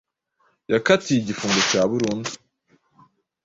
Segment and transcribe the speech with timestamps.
[0.73, 2.31] yakatiye igifungo cya burundu